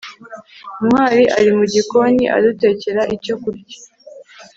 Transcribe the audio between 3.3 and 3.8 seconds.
kurya